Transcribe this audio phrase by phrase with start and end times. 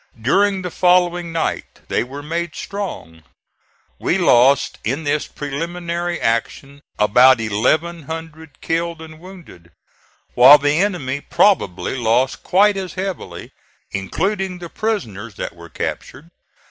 [0.19, 3.21] During the following night they were made strong.
[3.99, 9.69] We lost in this preliminary action about eleven hundred killed and wounded,
[10.33, 13.51] while the enemy probably lost quite as heavily,
[13.91, 16.31] including the prisoners that were captured.